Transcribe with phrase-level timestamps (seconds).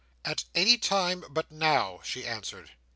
[0.25, 2.71] "At any time but now," she answered.